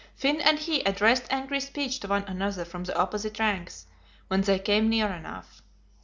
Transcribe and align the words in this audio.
Finn 0.15 0.41
and 0.41 0.57
he 0.57 0.81
addressed 0.83 1.27
angry 1.31 1.59
speech 1.59 1.99
to 1.99 2.07
one 2.07 2.23
another 2.23 2.65
from 2.65 2.85
the 2.85 2.97
opposite 2.97 3.37
ranks, 3.37 3.85
when 4.29 4.41
they 4.41 4.57
came 4.57 4.89
near 4.89 5.09
enough. 5.13 5.61